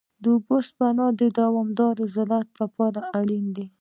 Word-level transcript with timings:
د 0.23 0.25
اوبو 0.35 0.55
سپما 0.67 1.07
د 1.19 1.21
دوامدار 1.39 1.95
زراعت 2.13 2.49
لپاره 2.61 2.99
اړینه 3.19 3.51
ده. 3.57 3.65